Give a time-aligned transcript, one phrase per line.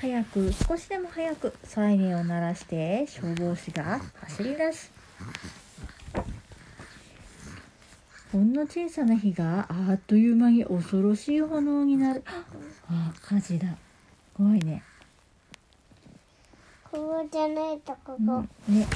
[0.00, 4.90] 早く少しでも早くサイレンを鳴らして消防士が走り出す。
[8.32, 12.22] ほんの小さな火があっという間に恐ろしい炎になる。
[12.88, 13.76] あ火事だ。
[14.32, 14.82] 怖いね。
[16.90, 18.86] ここじゃないとここ、うんね。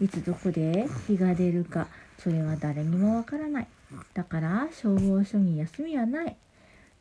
[0.00, 1.86] いつどこで火が出るか
[2.18, 3.68] それは誰にもわからない。
[4.12, 6.36] だから消防署に休みはない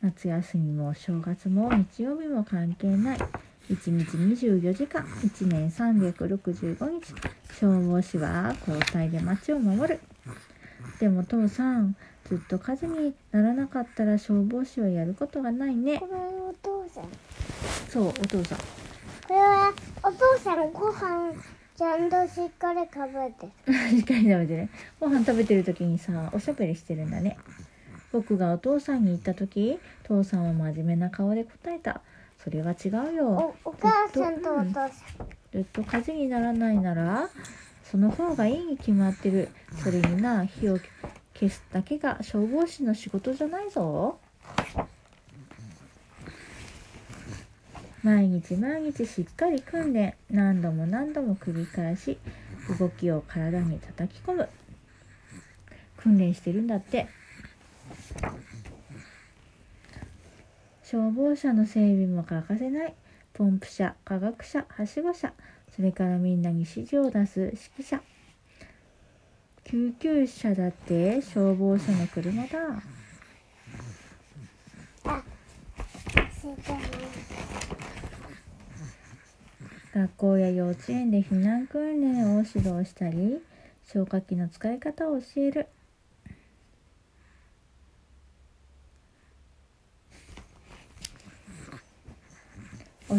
[0.01, 3.17] 夏休みも正月も日曜日も関係ない。
[3.69, 5.03] 1日24時間。
[5.03, 7.13] 1年365日
[7.59, 9.99] 消防士は交代で街を守る。
[11.01, 15.99] でも父さんずっと火事にならなかったら消防士はやることがないね。
[15.99, 17.03] これお父さん。
[17.89, 18.57] そうお父さん。
[18.57, 18.63] こ
[19.31, 21.33] れはお父さんご飯
[21.75, 23.51] ちゃんとしっかり食べて。
[23.91, 24.69] しっかり食べてね。
[24.97, 27.37] ご飯食べてる時にさおしゃべりしてるんだね
[28.11, 32.01] 僕がお父さんに言った時父さんは真面目な顔で答えた。
[32.43, 33.55] それは違うよ。
[33.63, 34.91] おお母さんとお父さん、
[35.51, 37.29] ずっと火事にならないなら
[37.83, 39.49] その方がいいに決まってる。
[39.83, 40.79] それにな火を
[41.33, 44.17] 消すだけが消防士の仕事じゃないぞ。
[48.01, 52.17] 毎日毎日しっかり訓練何度も何度も繰り返し
[52.79, 54.49] 動きを体に叩き込む。
[55.97, 57.07] 訓練してるんだって
[60.83, 62.93] 消防車の整備も欠かせない。
[63.33, 65.33] ポンプ車科学車はしご車。
[65.75, 68.01] それからみんなに指示を出す指揮者
[69.63, 72.81] 救急車だって消防車の車だ。
[79.93, 83.43] 学校や幼稚園で避難訓練を指導したり
[83.85, 85.67] 消火器の使い方を教える。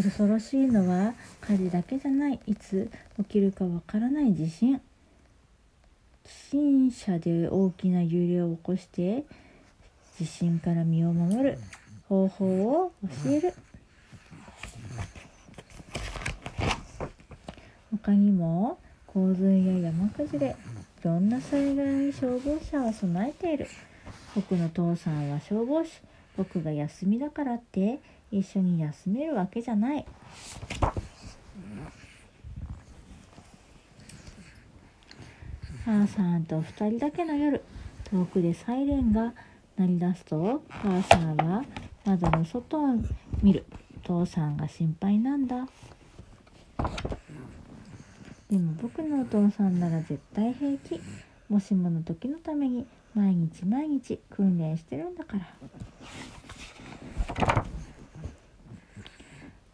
[0.03, 2.41] 恐ろしいのは火事だけじゃない。
[2.47, 4.81] いつ起きるかわからない地震。
[6.25, 9.25] 地震車で大きな揺れを起こして
[10.19, 11.59] 地震から身を守る。
[12.09, 12.93] 方法を
[13.25, 13.55] 教える。
[17.91, 20.57] 他にも洪水や山崩れ
[21.03, 23.69] いろんな災害に消防車は備えている。
[24.35, 25.91] 僕の父さんは消防士。
[26.37, 27.99] 僕が休みだからって
[28.31, 30.07] 一緒に休めるわけじゃない。
[35.85, 37.63] 母さんと二人だけの夜
[38.11, 39.33] 遠くでサイレンが
[39.77, 41.65] 鳴り出すと母さんは
[42.05, 42.97] 窓の外を
[43.43, 43.65] 見る。
[44.03, 45.69] 父さんが心配なんだ。
[48.51, 51.01] でも僕のお父さんなら絶対平気。
[51.49, 55.49] もしもの時のために毎日毎日訓練してるんだから。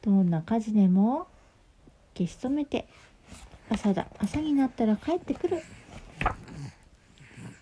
[0.06, 1.26] どんな火事でも
[2.16, 2.86] 消し止めて。
[3.68, 4.06] 朝だ。
[4.18, 5.60] 朝になったら帰ってくる。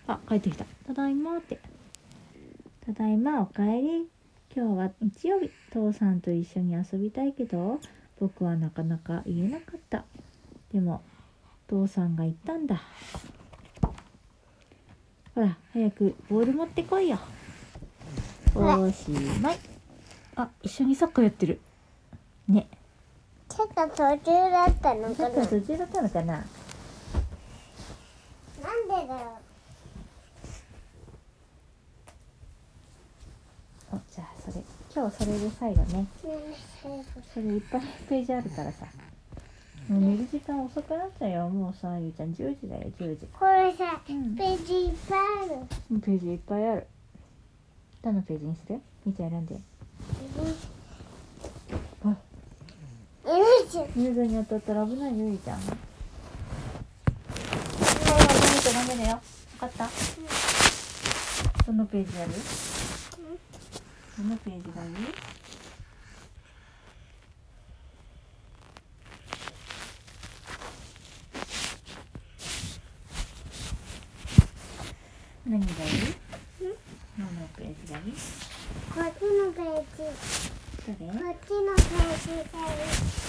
[0.05, 0.63] あ帰ってきた。
[0.85, 1.59] ただいまって。
[2.85, 4.07] ただいまおかえり。
[4.55, 5.49] 今日は日曜日。
[5.73, 7.79] 父さんと一緒に遊びたいけど
[8.19, 10.05] 僕はなかなか言えなかった。
[10.71, 11.01] でも
[11.67, 12.83] 父さんが言ったんだ。
[15.33, 17.17] ほら早くボール持ってこいよ。
[18.53, 19.09] おし
[19.41, 19.57] まい。
[20.35, 21.59] あ一緒にサッカーやってる。
[22.47, 22.67] ね。
[23.49, 26.33] ちょっと途中だったのサッカかなー途中だったのかな。
[26.33, 26.43] なん
[28.87, 29.37] でだろ
[33.93, 34.63] おじゃあそれ
[34.93, 36.05] 今日それで最後ね。
[37.33, 38.85] それいっぱいページあるからさ。
[39.87, 41.47] もう寝る時間遅くなったよ。
[41.49, 42.33] もうさゆうちゃん。
[42.33, 43.27] 10時だよ10時。
[43.37, 44.35] これさ、うん。
[44.35, 45.21] ページいっぱいあ
[45.95, 46.01] る。
[46.01, 46.87] ページいっぱいある。
[48.01, 48.81] どのページにする？
[49.05, 49.55] みーちゃん選んで
[52.03, 52.17] あ
[53.75, 55.59] よいしょ水に当たったら危ないよゆいちゃん。
[55.59, 55.75] もう飲
[58.55, 59.19] めて飲めねよ。
[59.59, 59.89] 分かった？
[61.67, 62.31] どのページやる？
[64.17, 64.91] どのページがいい？
[75.47, 75.71] 何がいい？
[76.61, 78.13] どのページがいい？
[78.13, 79.99] こっちのページ。
[80.87, 81.11] どれ？
[81.11, 82.71] こっちのページがい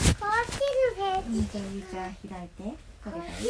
[0.02, 3.46] いゃんゆいちゃん開いてどこれがいい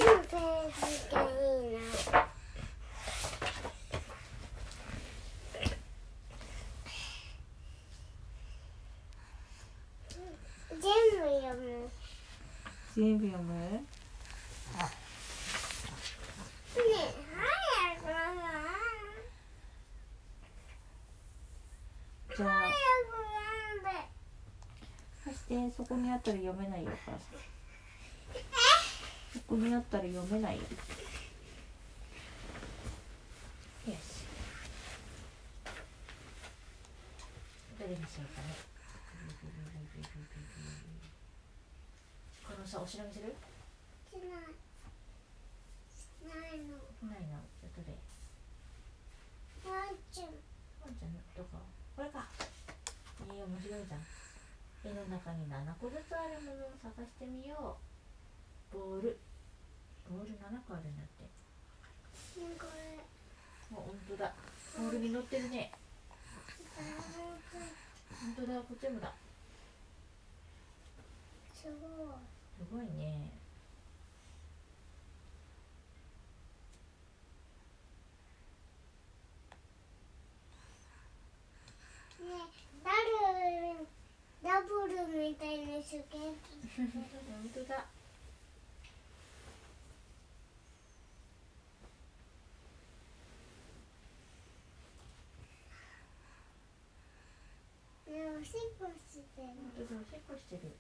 [10.71, 11.91] 全部読む？
[12.97, 13.83] 全部読むね
[16.77, 16.81] え
[17.35, 18.07] 早
[22.31, 22.66] くじゃあ
[25.49, 26.91] 貸してそこにあったら読めないよ。
[26.91, 27.21] お母さん
[29.33, 30.67] そこにあったら読めないよよ
[33.93, 34.25] し
[37.79, 38.57] どれにしようかね
[42.49, 43.35] このさおしらみする
[44.11, 44.57] しない
[45.93, 47.93] しないのないのじゃどれ
[49.71, 50.27] ワンちゃん
[50.81, 51.59] ワンちゃんのどこ
[51.95, 52.25] これか
[53.29, 54.16] えー、面白いじゃん
[54.85, 57.77] 絵の中に7個ずつあるものを探してみよ
[58.73, 58.77] う。
[58.77, 59.19] ボール。
[60.11, 61.25] ボール7個あるんだって。
[61.25, 62.99] ねこれ
[63.73, 64.33] あ本当だ。
[64.79, 65.73] ボールに乗ってるね。
[66.77, 68.59] 本当だ。
[68.61, 69.13] こっちもだ。
[71.55, 72.37] すごい。
[72.57, 73.31] すごいね
[82.17, 82.33] ね
[82.83, 83.87] ダル
[84.43, 86.85] ダブルみたいなスケート本
[87.55, 87.89] 当だ
[98.07, 99.57] ねおしっこしてる。
[99.57, 100.77] 本当だおしっこしてる。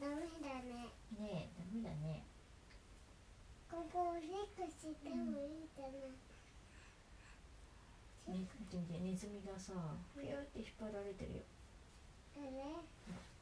[0.00, 0.94] ダメだね。
[1.18, 2.22] ねえダメだね。
[3.68, 5.90] ここおしっこしてもいいかな、
[8.32, 9.72] ね見て見てネズミがさ
[10.14, 11.42] ピューって引っ張られてるよ。
[12.38, 13.33] あ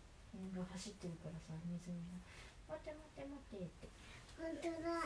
[0.56, 2.18] が走ってるからさネズミが
[2.76, 3.88] 「待って待って待って」って。
[4.38, 5.04] 本当だ。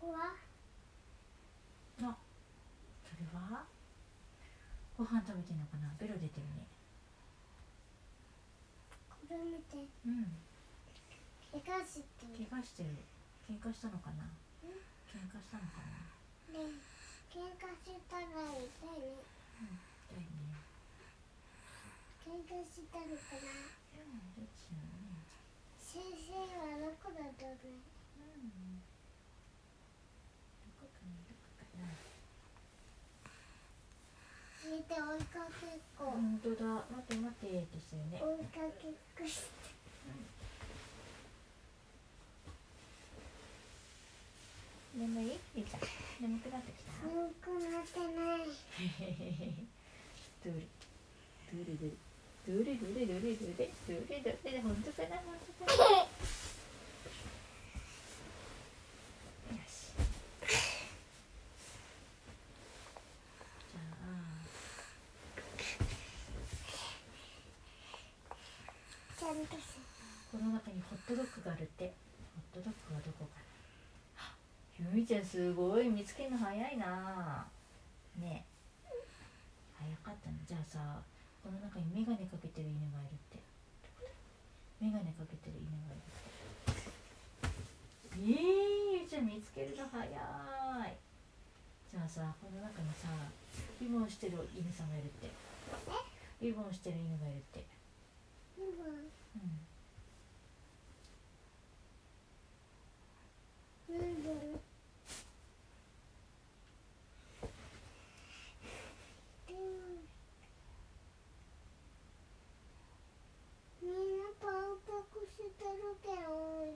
[0.00, 0.32] ここは
[2.02, 2.16] あ
[3.04, 3.64] それは？
[4.98, 5.94] ご飯食べてんのかな？
[5.98, 6.66] ベロ出てるね。
[6.79, 6.79] こ
[9.70, 9.86] て。
[10.06, 10.34] うん。
[11.54, 12.26] 怪我して。
[12.26, 12.90] る怪我してる。
[13.46, 14.26] 喧嘩したのかな？
[15.10, 16.58] 喧嘩したのかな？
[16.58, 16.74] ね
[17.30, 19.18] 喧嘩したら痛いね。
[19.58, 20.58] 痛いね。
[22.26, 23.50] 喧嘩したのかな？
[23.98, 24.94] うんどっちなの？
[25.10, 25.26] ね
[25.78, 28.78] 先生はどこだと思ううん
[30.62, 31.90] どこかなどこかな
[34.70, 36.14] 見て追いかけっこ。
[36.14, 36.86] 本当だ。
[36.94, 38.22] 待って待ってってしてるね。
[38.22, 39.50] 追いかけっこして。
[44.94, 45.40] 眠い？
[45.56, 45.80] ゆいちゃん。
[46.22, 47.02] 眠くなってきた？
[47.02, 48.46] 眠くなってない。
[50.44, 50.62] どれ
[51.50, 51.90] どれどれ
[52.46, 56.06] どれどれどれどれどれどれ本当かな本当かなよ
[59.66, 59.90] し
[63.70, 64.06] じゃあ
[69.18, 71.94] ちゃんとしこの中にホットドッグがあるって。
[72.52, 73.40] ホットドッグはどこか
[74.20, 74.28] な？
[74.28, 74.36] あ
[74.78, 75.88] ゆみちゃんすごい。
[75.88, 77.48] 見つけるの早いな。
[78.20, 78.44] ね。
[78.84, 78.92] え
[79.80, 80.36] 早かったね。
[80.46, 81.00] じゃあさ
[81.42, 83.40] この中に眼鏡かけてる犬がいるって。
[84.80, 87.56] 眼鏡かけてる犬がいるって。
[88.12, 90.12] えー、ゆいちゃん見つけるの早い。
[91.90, 93.08] じゃあさこの中にさ
[93.80, 95.32] リボンしてる犬さんがいるって。
[96.44, 97.64] リボンしてる犬がいるって。
[97.64, 97.79] 今
[99.36, 99.42] うん。
[103.88, 104.00] なん。
[113.82, 114.18] みん。
[114.18, 116.24] なパウパクしてるけど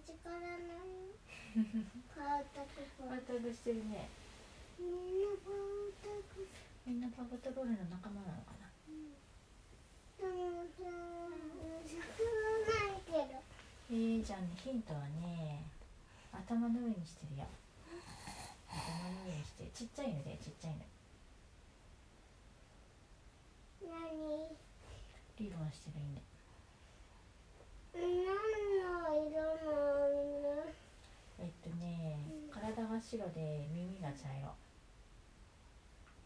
[0.07, 1.11] 力ない
[2.15, 4.09] パウタクパウパウタグしてるね
[4.79, 4.89] みん。
[5.23, 6.47] なパウタク
[6.87, 7.01] みん。
[7.01, 8.65] なパウタロールの仲間なのかな
[10.19, 10.83] でもさ
[11.87, 12.01] 知ら
[12.65, 13.39] ないけど
[14.25, 15.61] えー、じゃあねヒントはね
[16.33, 17.45] 頭の上にしてるよ。
[18.73, 18.81] 頭
[19.21, 20.89] の上にしてちっちゃいのでちっちゃいの。
[23.85, 24.49] 何？
[25.37, 26.25] リボンしてる犬。
[27.93, 28.09] 何
[28.81, 30.73] の色の犬？
[31.45, 32.17] えっとね
[32.49, 34.57] 体が白で耳が茶色。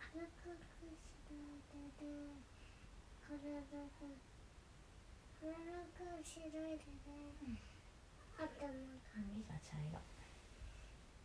[0.07, 0.23] 体
[5.99, 7.59] が白いでね
[8.39, 8.55] 頭が
[9.17, 9.99] 耳が茶色。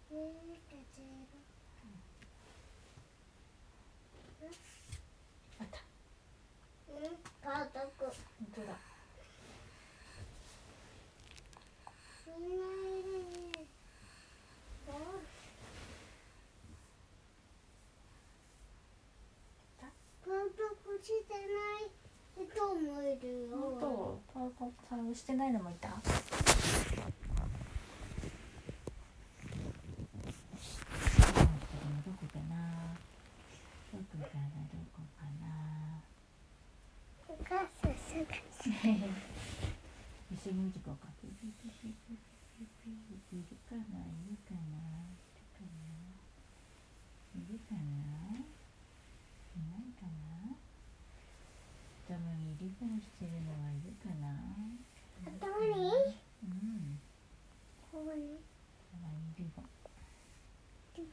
[0.09, 0.33] 耳
[0.65, 0.97] が茶
[5.59, 5.77] あった。
[6.89, 7.13] 色うん。
[7.43, 8.13] パウタク本
[8.55, 8.67] 当だ。
[12.25, 12.57] みん。
[12.57, 13.61] ないるね
[14.87, 14.89] お
[20.25, 21.45] パウタクしてな
[21.77, 21.93] い
[22.35, 23.55] 人もいるよ。
[23.55, 23.85] 本当？
[24.33, 26.01] こ触してないのもいたどこ
[32.31, 32.55] かな
[33.91, 34.41] どこかな
[34.71, 35.45] どこかな
[37.27, 37.67] お母
[38.23, 38.79] さんすぐ
[40.31, 41.51] 一緒に時間かけている
[43.67, 43.99] かな？
[43.99, 44.79] いるかな？
[44.95, 45.75] いるかな？
[47.35, 48.47] いるかない
[49.59, 50.55] ないかな？
[52.07, 54.27] 頭にリボンしてるのはいるかな
[55.25, 55.91] 頭に
[56.43, 56.99] うん
[57.91, 58.37] ここに
[58.91, 59.65] 頭にリボン
[60.97, 61.03] リ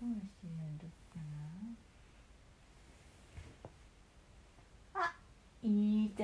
[0.00, 1.20] ボンしてるのどこか
[4.94, 5.14] なあ
[5.62, 5.66] い
[6.16, 6.22] た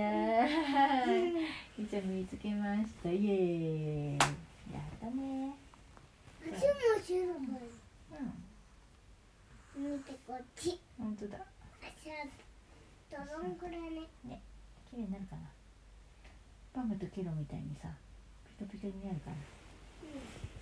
[2.02, 3.10] 見つけました。
[3.10, 4.18] イエーイ。
[4.72, 5.54] やったね。
[6.42, 6.58] 足も
[7.04, 7.30] 白いう
[9.80, 9.92] ん。
[9.94, 10.78] 見てこっち。
[10.98, 11.38] 本当だ。
[11.80, 13.80] 足はどのくらい
[14.24, 14.40] ね。
[14.90, 15.42] 綺麗になるかな。
[16.72, 17.88] パムとケロみたいにさ
[18.58, 19.36] ピカピカになるかな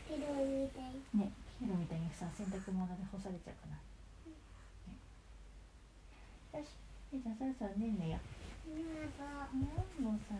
[0.09, 0.85] 色みたい。
[1.14, 1.30] ね
[1.61, 3.76] ケロみたいにさ洗濯物で干されちゃうかな、
[6.57, 6.64] ね。
[6.64, 6.73] よし。
[7.12, 8.18] じゃんそろそろ寝んねよ。
[8.68, 10.35] なんかうんもうさ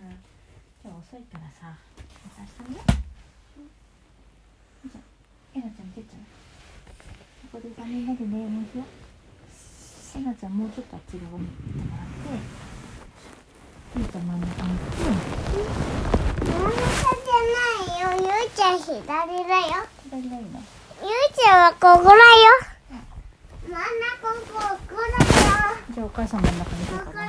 [0.89, 1.77] 今日遅いからさ
[2.33, 2.81] さしてね
[4.89, 5.01] じゃ
[5.53, 6.25] えなちゃんてっちゃん。
[7.53, 8.89] ここでさみんなでねもうしよう
[10.17, 12.41] えなちゃんもうちょっとあっち側に行ってもらって。
[14.01, 15.05] ゆうちゃん真ん中に行って。
[16.49, 19.85] 真ん中じゃないよゆうちゃん左だよ。
[20.09, 20.57] 左がいいの
[21.05, 22.65] ゆうちゃんはここだよ。
[23.69, 25.85] 真ん中ここだよ。
[25.93, 27.29] じゃあお母さん真ん中に行こうかな。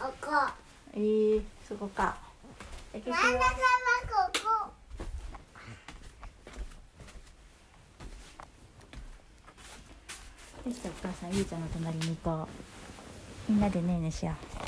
[0.00, 0.48] ここだよ。
[0.48, 0.56] ここ。
[0.94, 2.16] えー、そこか。
[2.16, 2.25] え
[3.04, 3.44] 真ん中は
[4.08, 4.72] ここ
[10.64, 12.48] できたお母さんゆうちゃんの隣に行こ
[13.48, 13.52] う。
[13.52, 14.65] みんなでねえねしよう。